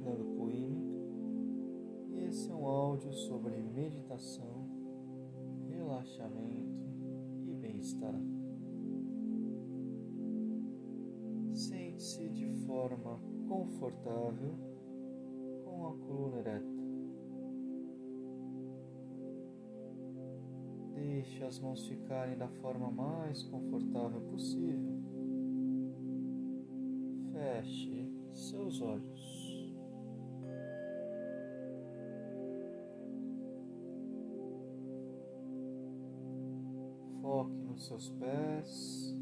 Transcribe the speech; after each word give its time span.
Fernando 0.00 0.24
Puini 0.34 0.80
e 2.08 2.24
esse 2.24 2.50
é 2.50 2.54
um 2.54 2.66
áudio 2.66 3.12
sobre 3.12 3.54
meditação, 3.60 4.66
relaxamento 5.68 6.80
e 7.46 7.54
bem-estar. 7.54 8.14
Sente-se 11.52 12.30
de 12.30 12.50
forma 12.66 13.20
confortável 13.46 14.54
com 15.64 15.86
a 15.86 15.92
coluna 15.92 16.38
ereta. 16.38 16.80
Deixe 20.94 21.44
as 21.44 21.58
mãos 21.60 21.86
ficarem 21.86 22.38
da 22.38 22.48
forma 22.48 22.90
mais 22.90 23.42
confortável 23.42 24.20
possível. 24.22 24.98
Feche 27.32 28.10
seus 28.32 28.80
olhos. 28.80 29.39
Foque 37.20 37.52
nos 37.66 37.86
seus 37.86 38.10
pés. 38.18 39.14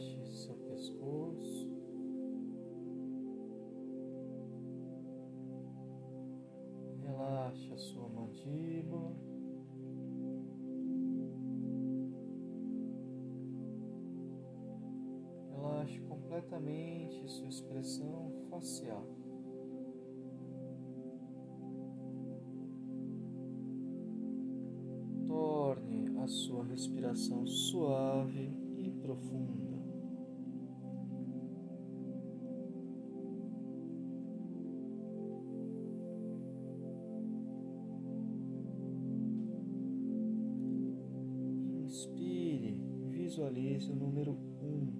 Relaxe 0.00 0.32
seu 0.32 0.54
pescoço. 0.54 1.68
Relaxe 7.02 7.72
a 7.72 7.76
sua 7.76 8.08
mandíbula. 8.08 9.14
Relaxe 15.50 16.00
completamente 16.00 17.28
sua 17.28 17.48
expressão 17.48 18.32
facial. 18.48 19.06
Torne 25.26 26.18
a 26.18 26.26
sua 26.26 26.64
respiração 26.64 27.46
suave 27.46 28.50
e 28.78 28.90
profunda. 29.02 29.69
Visualize 43.40 43.90
o 43.90 43.96
número 43.96 44.36
1. 44.60 44.92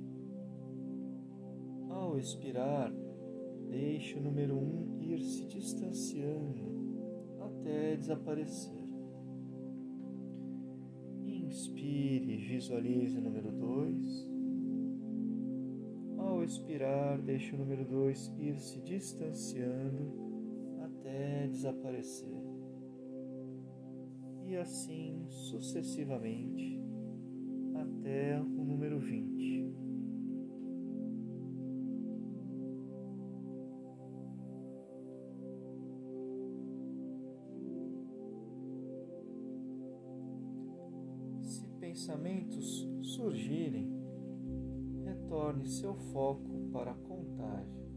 Ao 1.90 2.18
expirar, 2.18 2.90
deixe 3.68 4.18
o 4.18 4.22
número 4.22 4.56
1 4.56 5.02
ir 5.02 5.20
se 5.20 5.44
distanciando 5.44 6.64
até 7.38 7.96
desaparecer. 7.96 8.80
Inspire, 11.26 12.38
visualize 12.38 13.18
o 13.18 13.20
número 13.20 13.52
2. 13.52 14.30
Ao 16.16 16.42
expirar, 16.42 17.20
deixe 17.20 17.54
o 17.54 17.58
número 17.58 17.84
2 17.84 18.34
ir 18.38 18.58
se 18.58 18.80
distanciando 18.80 20.14
até 20.82 21.46
desaparecer. 21.46 22.42
E 24.46 24.56
assim 24.56 25.26
sucessivamente 25.28 26.79
até 28.10 28.41
o 28.41 28.65
número 28.65 28.98
20. 28.98 29.71
Se 41.43 41.69
pensamentos 41.78 42.88
surgirem, 43.03 43.88
retorne 45.04 45.69
seu 45.69 45.94
foco 45.94 46.69
para 46.72 46.91
a 46.91 46.94
contagem. 46.94 47.89